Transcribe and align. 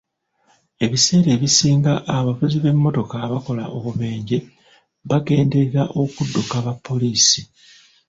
Ebiseera 0.85 1.29
ebisinga 1.37 1.93
abavuzi 2.17 2.57
b'emmotoka 2.63 3.15
abakola 3.25 3.63
obubenje 3.77 4.37
bagenderera 5.09 5.83
okudduka 6.01 6.55
bapoliisi. 6.65 7.41